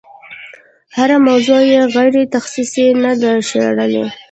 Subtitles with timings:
[0.97, 4.05] هره موضوع یې غیر تخصصي نه ده شاربلې.